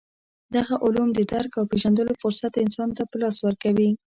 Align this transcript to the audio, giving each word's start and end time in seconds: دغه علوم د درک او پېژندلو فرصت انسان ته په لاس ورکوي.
دغه 0.55 0.73
علوم 0.85 1.09
د 1.13 1.19
درک 1.33 1.51
او 1.59 1.65
پېژندلو 1.71 2.13
فرصت 2.21 2.53
انسان 2.63 2.89
ته 2.97 3.03
په 3.09 3.15
لاس 3.21 3.37
ورکوي. 3.45 3.89